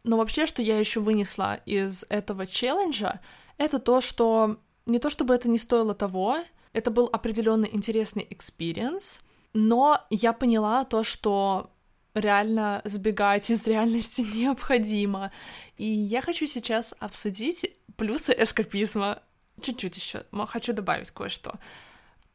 [0.05, 3.21] Но вообще, что я еще вынесла из этого челленджа,
[3.57, 6.37] это то, что не то чтобы это не стоило того,
[6.73, 11.71] это был определенный интересный experience, но я поняла то, что
[12.13, 15.31] реально сбегать из реальности необходимо.
[15.75, 19.23] И я хочу сейчас обсудить плюсы эскапизма.
[19.59, 21.55] Чуть-чуть еще хочу добавить кое-что.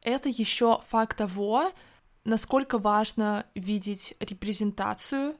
[0.03, 1.71] Это еще факт того,
[2.25, 5.35] насколько важно видеть репрезентацию,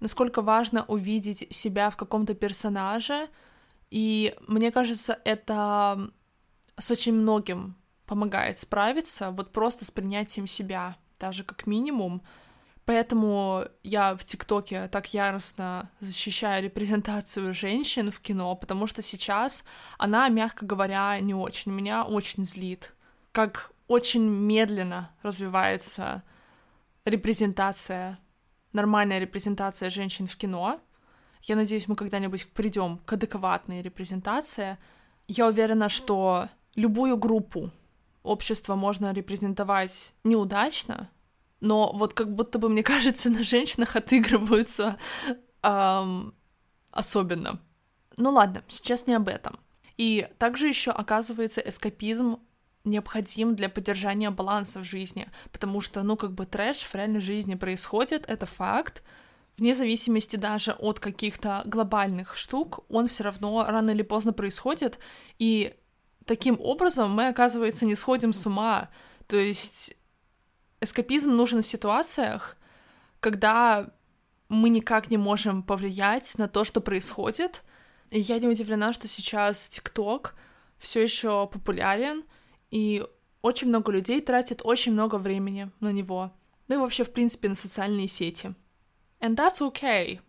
[0.00, 3.28] насколько важно увидеть себя в каком-то персонаже.
[3.90, 6.10] И мне кажется, это
[6.78, 12.22] с очень многим помогает справиться, вот просто с принятием себя, даже как минимум.
[12.84, 19.64] Поэтому я в ТикТоке так яростно защищаю репрезентацию женщин в кино, потому что сейчас
[19.98, 21.72] она, мягко говоря, не очень.
[21.72, 22.94] Меня очень злит.
[23.32, 26.22] Как очень медленно развивается
[27.04, 28.20] репрезентация,
[28.76, 30.80] нормальная репрезентация женщин в кино.
[31.42, 34.78] Я надеюсь, мы когда-нибудь придем к адекватной репрезентации.
[35.26, 37.70] Я уверена, что любую группу
[38.22, 41.10] общества можно репрезентовать неудачно,
[41.60, 44.96] но вот как будто бы, мне кажется, на женщинах отыгрываются
[45.62, 46.34] эм,
[46.90, 47.60] особенно.
[48.18, 49.58] Ну ладно, сейчас не об этом.
[49.96, 52.38] И также еще оказывается эскапизм
[52.86, 57.54] необходим для поддержания баланса в жизни, потому что, ну, как бы трэш в реальной жизни
[57.54, 59.02] происходит, это факт,
[59.58, 64.98] вне зависимости даже от каких-то глобальных штук, он все равно рано или поздно происходит,
[65.38, 65.74] и
[66.24, 68.90] таким образом мы, оказывается, не сходим с ума.
[69.26, 69.96] То есть
[70.80, 72.56] эскапизм нужен в ситуациях,
[73.20, 73.90] когда
[74.48, 77.64] мы никак не можем повлиять на то, что происходит.
[78.10, 80.34] И я не удивлена, что сейчас ТикТок
[80.78, 82.24] все еще популярен,
[82.70, 83.04] и
[83.42, 86.32] очень много людей тратят очень много времени на него.
[86.68, 88.54] Ну и вообще, в принципе, на социальные сети.
[89.20, 90.20] And that's okay.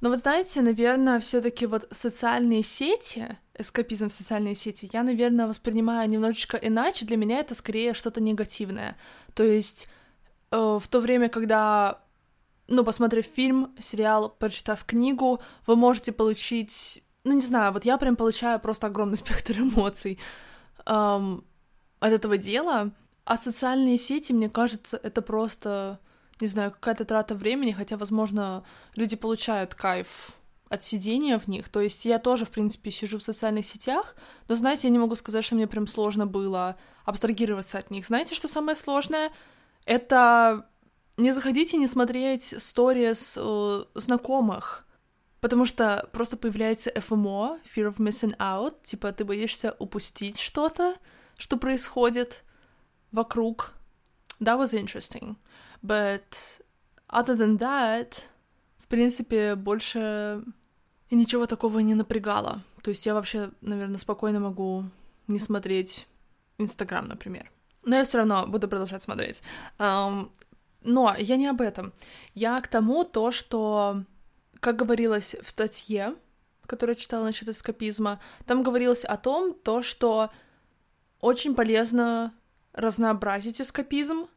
[0.00, 6.08] Но вот знаете, наверное, все-таки вот социальные сети, эскапизм в социальные сети, я, наверное, воспринимаю
[6.08, 7.06] немножечко иначе.
[7.06, 8.96] Для меня это скорее что-то негативное.
[9.34, 9.88] То есть
[10.50, 12.00] э, в то время, когда,
[12.68, 18.16] ну, посмотрев фильм, сериал, прочитав книгу, вы можете получить, ну, не знаю, вот я прям
[18.16, 20.18] получаю просто огромный спектр эмоций
[20.84, 21.42] эм,
[22.06, 22.90] от этого дела.
[23.24, 25.98] А социальные сети, мне кажется, это просто
[26.40, 28.62] не знаю, какая-то трата времени, хотя, возможно,
[28.94, 30.32] люди получают кайф
[30.68, 31.68] от сидения в них.
[31.68, 34.16] То есть я тоже, в принципе, сижу в социальных сетях,
[34.48, 38.06] но, знаете, я не могу сказать, что мне прям сложно было абстрагироваться от них.
[38.06, 39.30] Знаете, что самое сложное?
[39.84, 40.66] Это
[41.16, 44.84] не заходить и не смотреть сторис э, знакомых,
[45.40, 50.96] потому что просто появляется FMO, Fear of Missing Out, типа ты боишься упустить что-то,
[51.36, 52.44] что происходит
[53.12, 53.72] вокруг.
[54.40, 55.36] That was interesting.
[55.82, 56.60] But
[57.08, 58.22] other than that,
[58.76, 60.42] в принципе, больше
[61.10, 62.62] ничего такого не напрягало.
[62.82, 64.84] То есть я вообще, наверное, спокойно могу
[65.26, 66.06] не смотреть
[66.58, 67.50] Инстаграм, например.
[67.84, 69.40] Но я все равно буду продолжать смотреть.
[69.78, 70.30] Um,
[70.82, 71.92] но я не об этом.
[72.34, 74.04] Я к тому то, что,
[74.60, 76.14] как говорилось в статье,
[76.66, 80.30] которую я читала насчет эскапизма, там говорилось о том, то, что
[81.26, 82.32] очень полезно
[82.72, 84.28] разнообразить эскапизм,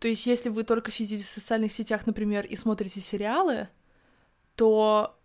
[0.00, 3.68] то есть, если вы только сидите в социальных сетях, например, и смотрите сериалы,
[4.56, 5.18] то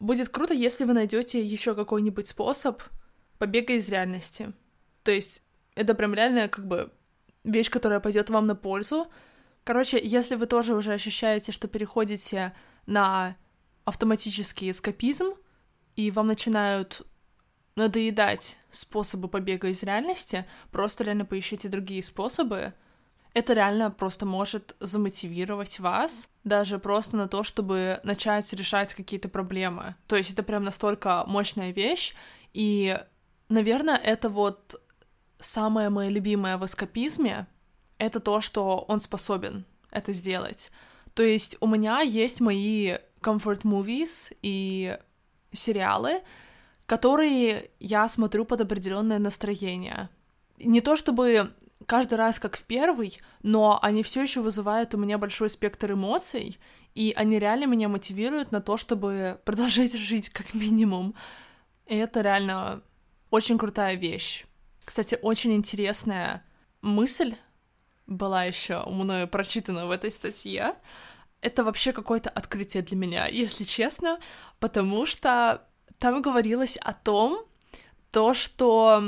[0.00, 2.82] будет круто, если вы найдете еще какой-нибудь способ
[3.38, 4.52] побега из реальности.
[5.04, 5.42] То есть,
[5.76, 6.92] это прям реально как бы
[7.44, 9.06] вещь, которая пойдет вам на пользу.
[9.62, 12.52] Короче, если вы тоже уже ощущаете, что переходите
[12.86, 13.36] на
[13.84, 15.34] автоматический эскапизм,
[15.94, 17.06] и вам начинают
[17.78, 22.74] надоедать способы побега из реальности, просто реально поищите другие способы,
[23.34, 29.94] это реально просто может замотивировать вас даже просто на то, чтобы начать решать какие-то проблемы.
[30.06, 32.14] То есть это прям настолько мощная вещь,
[32.52, 32.98] и,
[33.48, 34.80] наверное, это вот
[35.38, 37.46] самое мое любимое в эскапизме,
[37.98, 40.70] это то, что он способен это сделать.
[41.14, 44.98] То есть у меня есть мои comfort movies и
[45.52, 46.22] сериалы,
[46.88, 50.08] которые я смотрю под определенное настроение.
[50.58, 51.52] Не то чтобы
[51.84, 56.58] каждый раз как в первый, но они все еще вызывают у меня большой спектр эмоций,
[56.94, 61.14] и они реально меня мотивируют на то, чтобы продолжать жить как минимум.
[61.86, 62.80] И это реально
[63.30, 64.46] очень крутая вещь.
[64.82, 66.42] Кстати, очень интересная
[66.80, 67.34] мысль
[68.06, 70.74] была еще мною прочитана в этой статье.
[71.42, 74.18] Это вообще какое-то открытие для меня, если честно,
[74.58, 75.67] потому что
[75.98, 77.44] там говорилось о том,
[78.10, 79.02] то, что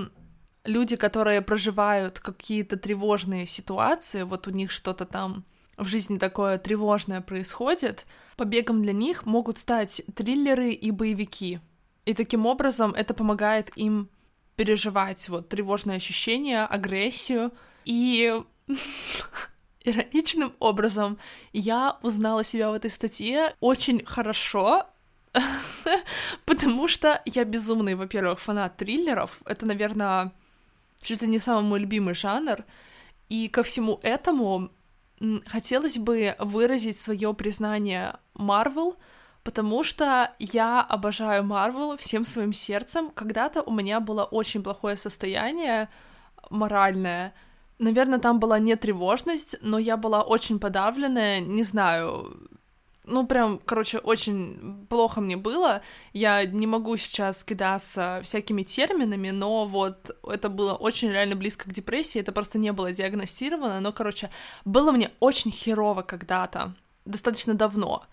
[0.64, 5.44] люди, которые проживают какие-то тревожные ситуации, вот у них что-то там
[5.76, 11.60] в жизни такое тревожное происходит, побегом для них могут стать триллеры и боевики.
[12.04, 14.10] И таким образом это помогает им
[14.56, 17.50] переживать вот тревожные ощущения, агрессию.
[17.86, 18.42] И
[19.84, 21.18] ироничным образом
[21.52, 24.86] я узнала себя в этой статье очень хорошо,
[26.44, 29.40] потому что я безумный, во-первых, фанат триллеров.
[29.44, 30.32] Это, наверное,
[31.00, 32.64] чуть ли не самый мой любимый жанр.
[33.28, 34.70] И ко всему этому
[35.46, 38.96] хотелось бы выразить свое признание Марвел,
[39.44, 43.10] потому что я обожаю Марвел всем своим сердцем.
[43.10, 45.88] Когда-то у меня было очень плохое состояние
[46.50, 47.32] моральное.
[47.78, 52.36] Наверное, там была не тревожность, но я была очень подавленная, не знаю,
[53.10, 55.82] ну, прям, короче, очень плохо мне было.
[56.12, 61.72] Я не могу сейчас кидаться всякими терминами, но вот это было очень реально близко к
[61.72, 64.30] депрессии, это просто не было диагностировано, но, короче,
[64.64, 68.04] было мне очень херово когда-то, достаточно давно.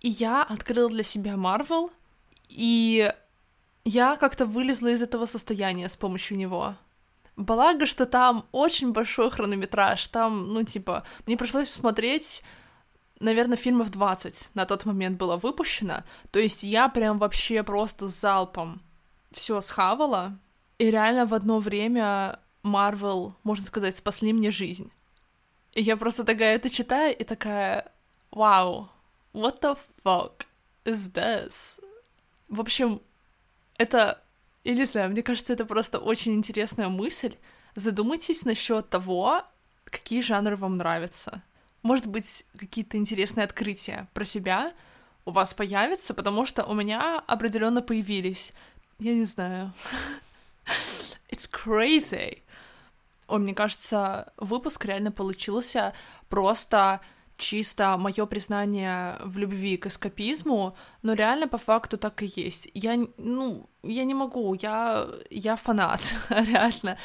[0.00, 1.90] И я открыла для себя Марвел,
[2.48, 3.12] и
[3.84, 6.74] я как-то вылезла из этого состояния с помощью него.
[7.36, 12.42] Благо, что там очень большой хронометраж, там, ну, типа, мне пришлось смотреть
[13.20, 16.04] наверное, фильмов 20 на тот момент было выпущено.
[16.30, 18.82] То есть я прям вообще просто залпом
[19.32, 20.38] все схавала.
[20.78, 24.90] И реально в одно время Марвел, можно сказать, спасли мне жизнь.
[25.72, 27.92] И я просто такая это читаю и такая,
[28.30, 28.90] вау,
[29.32, 30.44] what the fuck
[30.84, 31.80] is this?
[32.48, 33.00] В общем,
[33.78, 34.22] это,
[34.64, 37.34] я не знаю, мне кажется, это просто очень интересная мысль.
[37.74, 39.42] Задумайтесь насчет того,
[39.84, 41.42] какие жанры вам нравятся
[41.86, 44.72] может быть, какие-то интересные открытия про себя
[45.24, 48.52] у вас появятся, потому что у меня определенно появились.
[48.98, 49.72] Я не знаю.
[51.30, 52.42] It's crazy.
[53.28, 55.92] Ой, мне кажется, выпуск реально получился
[56.28, 57.00] просто
[57.36, 62.68] чисто мое признание в любви к эскапизму, но реально по факту так и есть.
[62.74, 66.98] Я, ну, я не могу, я, я фанат, реально.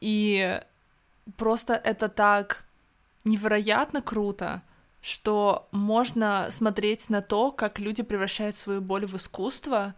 [0.00, 0.60] И
[1.36, 2.63] просто это так
[3.24, 4.62] невероятно круто,
[5.00, 9.94] что можно смотреть на то, как люди превращают свою боль в искусство,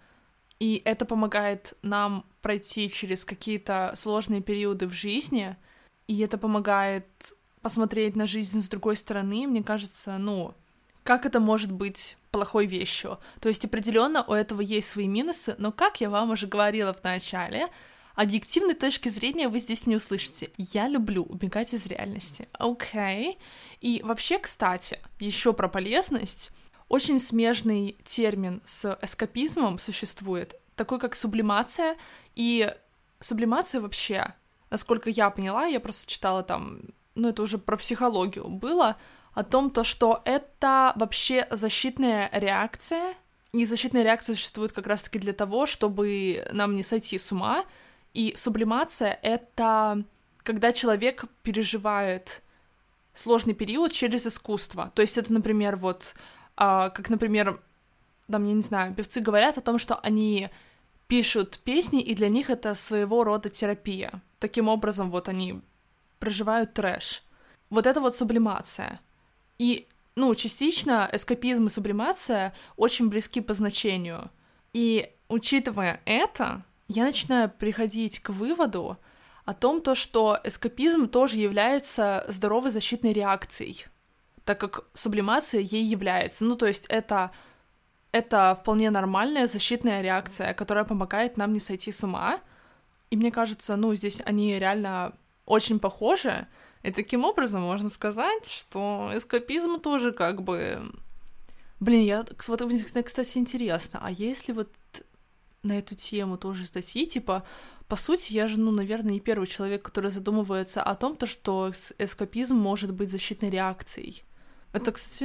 [0.59, 5.57] и это помогает нам пройти через какие-то сложные периоды в жизни,
[6.09, 7.07] и это помогает
[7.61, 10.55] посмотреть на жизнь с другой стороны, мне кажется, ну,
[11.03, 13.19] как это может быть плохой вещью?
[13.41, 17.03] То есть определенно у этого есть свои минусы, но как я вам уже говорила в
[17.05, 17.69] начале,
[18.17, 20.51] объективной точки зрения вы здесь не услышите.
[20.57, 22.49] Я люблю убегать из реальности.
[22.53, 23.33] Окей.
[23.33, 23.39] Okay.
[23.81, 26.51] И вообще, кстати, еще про полезность.
[26.89, 31.97] Очень смежный термин с эскапизмом существует, такой как сублимация.
[32.35, 32.73] И
[33.21, 34.35] сублимация вообще,
[34.71, 36.81] насколько я поняла, я просто читала там,
[37.15, 38.97] ну это уже про психологию было,
[39.35, 43.15] о том, то, что это вообще защитная реакция,
[43.53, 47.65] и защитная реакция существует как раз-таки для того, чтобы нам не сойти с ума,
[48.17, 50.03] и сублимация— это
[50.43, 52.43] когда человек переживает
[53.13, 54.91] сложный период через искусство.
[54.95, 56.15] То есть это, например, вот,
[56.57, 57.61] а, как, например,
[58.31, 60.49] там, я не знаю, певцы говорят о том, что они
[61.09, 64.23] пишут песни, и для них это своего рода терапия.
[64.39, 65.61] Таким образом, вот они
[66.19, 67.23] проживают трэш.
[67.69, 68.99] Вот это вот сублимация.
[69.59, 74.31] И, ну, частично эскапизм и сублимация очень близки по значению.
[74.73, 78.99] И учитывая это, я начинаю приходить к выводу
[79.45, 83.87] о том, то, что эскапизм тоже является здоровой защитной реакцией,
[84.45, 86.45] так как сублимация ей является.
[86.45, 87.31] Ну, то есть это,
[88.13, 92.41] это вполне нормальная защитная реакция, которая помогает нам не сойти с ума.
[93.11, 95.13] И мне кажется, ну, здесь они реально
[95.45, 96.47] очень похожи.
[96.83, 100.93] И таким образом можно сказать, что эскапизм тоже как бы...
[101.81, 102.25] Блин, я...
[102.47, 102.63] Вот,
[103.05, 104.71] кстати, интересно, а если вот
[105.67, 107.45] на эту тему тоже статьи, типа,
[107.89, 111.73] по сути, я же, ну, наверное, не первый человек, который задумывается о том, то, что
[111.99, 114.25] эскапизм может быть защитной реакцией.
[114.73, 115.25] Это, кстати,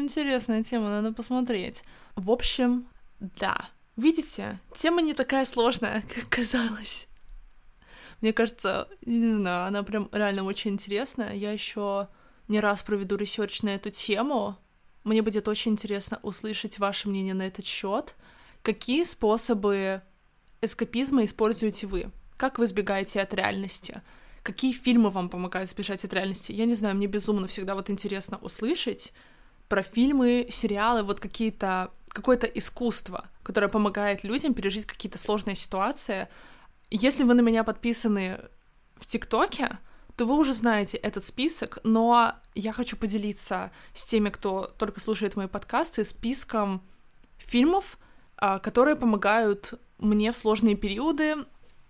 [0.00, 1.82] интересная тема, надо посмотреть.
[2.16, 2.88] В общем,
[3.20, 3.68] да.
[3.96, 7.08] Видите, тема не такая сложная, как казалось.
[8.20, 11.34] Мне кажется, не знаю, она прям реально очень интересная.
[11.34, 12.08] Я еще
[12.48, 14.56] не раз проведу research на эту тему.
[15.04, 18.16] Мне будет очень интересно услышать ваше мнение на этот счет.
[18.62, 20.02] Какие способы
[20.60, 22.10] эскапизма используете вы?
[22.36, 24.02] Как вы избегаете от реальности?
[24.42, 26.52] Какие фильмы вам помогают избежать от реальности?
[26.52, 29.12] Я не знаю, мне безумно всегда вот интересно услышать
[29.68, 36.28] про фильмы, сериалы, вот какие-то какое-то искусство, которое помогает людям пережить какие-то сложные ситуации.
[36.90, 38.40] Если вы на меня подписаны
[38.96, 39.78] в ТикТоке,
[40.16, 45.36] то вы уже знаете этот список, но я хочу поделиться с теми, кто только слушает
[45.36, 46.82] мои подкасты, списком
[47.36, 47.98] фильмов,
[48.62, 51.36] которые помогают мне в сложные периоды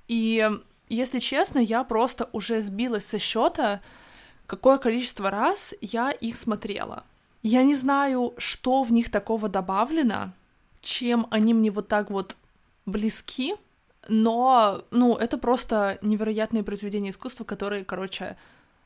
[0.09, 0.51] И,
[0.89, 3.83] если честно, я просто уже сбилась со счета,
[4.47, 7.05] какое количество раз я их смотрела.
[7.43, 10.33] Я не знаю, что в них такого добавлено,
[10.81, 12.37] чем они мне вот так вот
[12.87, 13.55] близки,
[14.09, 18.37] но, ну, это просто невероятные произведения искусства, которые, короче,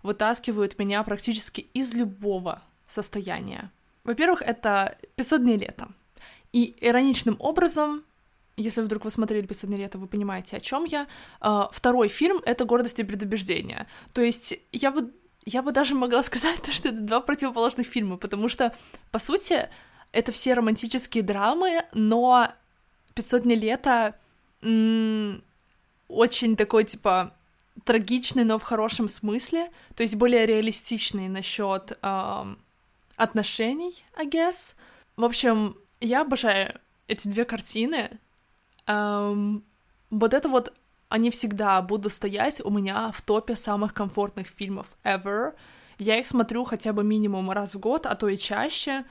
[0.02, 3.70] вытаскивают меня практически из любого состояния.
[4.04, 5.88] Во-первых, это «500 дней лета».
[6.52, 8.04] И ироничным образом,
[8.56, 11.06] если вдруг вы смотрели «500 дней лета», вы понимаете, о чем я.
[11.40, 13.86] А, второй фильм— это «Гордость и предубеждение».
[14.12, 15.10] То есть я бы,
[15.46, 18.74] я бы даже могла сказать, что это два противоположных фильма, потому что,
[19.10, 19.68] по сути,
[20.12, 22.52] это все романтические драмы, но
[23.14, 24.14] «500 дней лета»
[26.08, 27.34] очень такой, типа,
[27.84, 32.58] трагичный, но в хорошем смысле, то есть более реалистичный насчет эм,
[33.16, 34.74] отношений, I guess.
[35.16, 38.18] В общем, я обожаю эти две картины.
[38.86, 39.64] Эм,
[40.10, 40.72] вот это вот
[41.08, 45.54] они всегда будут стоять у меня в топе самых комфортных фильмов ever.
[45.98, 49.04] Я их смотрю хотя бы минимум раз в год, а то и чаще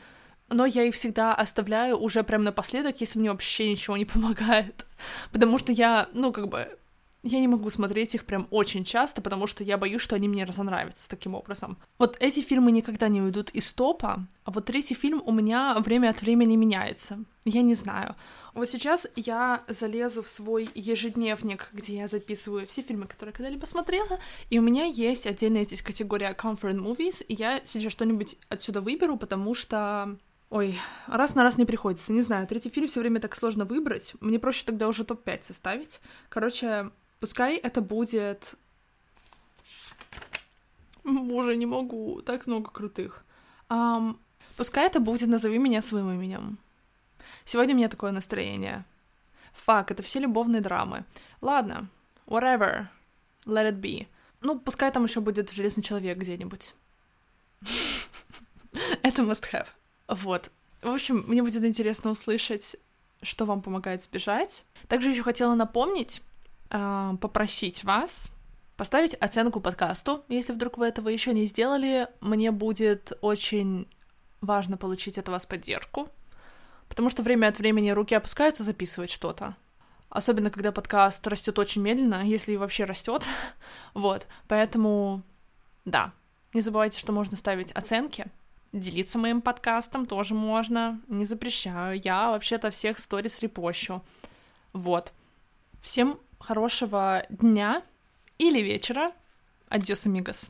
[0.52, 4.86] но я их всегда оставляю уже прям напоследок, если мне вообще ничего не помогает.
[5.32, 6.78] Потому что я, ну, как бы,
[7.24, 10.44] я не могу смотреть их прям очень часто, потому что я боюсь, что они мне
[10.44, 11.78] разонравятся таким образом.
[12.00, 16.10] Вот эти фильмы никогда не уйдут из топа, а вот третий фильм у меня время
[16.10, 17.24] от времени меняется.
[17.46, 18.16] Я не знаю.
[18.56, 24.20] Вот сейчас я залезу в свой ежедневник, где я записываю все фильмы, которые когда-либо смотрела,
[24.50, 29.18] и у меня есть отдельная здесь категория Comfort Movies, и я сейчас что-нибудь отсюда выберу,
[29.18, 30.18] потому что
[30.52, 32.12] Ой, раз на раз не приходится.
[32.12, 34.16] Не знаю, третий фильм все время так сложно выбрать.
[34.20, 36.02] Мне проще тогда уже топ-5 составить.
[36.28, 36.92] Короче,
[37.22, 38.56] пускай это будет...
[41.04, 42.22] Боже, не могу.
[42.22, 43.24] Так много крутых.
[43.70, 44.18] Um,
[44.58, 46.58] пускай это будет «Назови меня своим именем».
[47.46, 48.84] Сегодня у меня такое настроение.
[49.54, 51.06] Фак, это все любовные драмы.
[51.42, 51.88] Ладно,
[52.28, 52.88] whatever,
[53.46, 54.08] let it be.
[54.42, 56.76] Ну, пускай там еще будет «Железный человек» где-нибудь.
[59.04, 59.68] это must have.
[60.08, 60.52] Вот.
[60.82, 62.76] В общем, мне будет интересно услышать,
[63.22, 64.64] что вам помогает сбежать.
[64.88, 66.22] Также еще хотела напомнить,
[66.72, 68.32] э, попросить вас
[68.82, 70.24] поставить оценку подкасту.
[70.28, 73.88] Если вдруг вы этого еще не сделали, мне будет очень
[74.42, 76.10] важно получить от вас поддержку,
[76.90, 79.56] потому что время от времени руки опускаются записывать что-то.
[80.10, 83.24] Особенно, когда подкаст растет очень медленно, если вообще растет.
[83.94, 84.26] вот.
[84.48, 85.22] Поэтому,
[85.86, 86.12] да,
[86.54, 88.26] не забывайте, что можно ставить оценки.
[88.74, 92.02] Делиться моим подкастом тоже можно, не запрещаю.
[92.04, 94.04] Я вообще-то всех сторис репощу.
[94.74, 95.14] Вот.
[95.82, 97.84] Всем хорошего дня
[98.38, 99.12] или вечера.
[99.70, 100.50] Адьос, амигос.